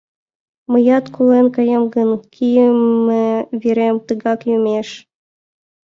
Мыят 0.71 1.05
колен 1.15 1.47
каем 1.55 1.83
гын, 1.95 2.09
кийыме 2.33 3.27
верем 3.61 3.95
тыгак 4.07 4.39
йомеш. 4.49 4.89